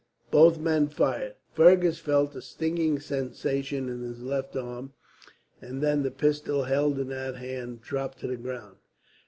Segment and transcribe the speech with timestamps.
[0.31, 1.35] Both men fired.
[1.53, 4.93] Fergus felt a stinging sensation in his left arm,
[5.61, 8.77] and the pistol held in that hand dropped to the ground.